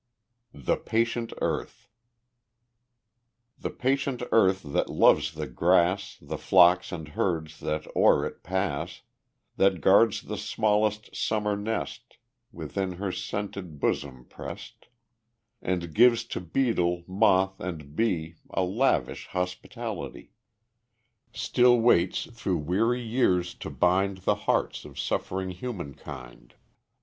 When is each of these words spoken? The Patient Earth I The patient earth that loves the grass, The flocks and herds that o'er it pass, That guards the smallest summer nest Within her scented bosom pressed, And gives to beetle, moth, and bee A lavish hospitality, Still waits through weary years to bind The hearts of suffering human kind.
The 0.55 0.77
Patient 0.77 1.31
Earth 1.43 1.87
I 1.87 3.61
The 3.61 3.69
patient 3.69 4.23
earth 4.31 4.63
that 4.63 4.89
loves 4.89 5.35
the 5.35 5.45
grass, 5.45 6.17
The 6.19 6.39
flocks 6.39 6.91
and 6.91 7.09
herds 7.09 7.59
that 7.59 7.85
o'er 7.95 8.25
it 8.25 8.41
pass, 8.41 9.03
That 9.57 9.79
guards 9.79 10.23
the 10.23 10.39
smallest 10.39 11.15
summer 11.15 11.55
nest 11.55 12.17
Within 12.51 12.93
her 12.93 13.11
scented 13.11 13.79
bosom 13.79 14.25
pressed, 14.25 14.87
And 15.61 15.93
gives 15.93 16.23
to 16.33 16.41
beetle, 16.41 17.03
moth, 17.05 17.59
and 17.59 17.95
bee 17.95 18.37
A 18.49 18.63
lavish 18.63 19.27
hospitality, 19.27 20.31
Still 21.31 21.79
waits 21.79 22.25
through 22.31 22.57
weary 22.57 23.03
years 23.03 23.53
to 23.53 23.69
bind 23.69 24.17
The 24.25 24.33
hearts 24.49 24.83
of 24.83 24.97
suffering 24.99 25.51
human 25.51 25.93
kind. 25.93 26.55